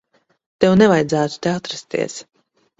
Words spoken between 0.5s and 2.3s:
Tev nevajadzētu te atrasties.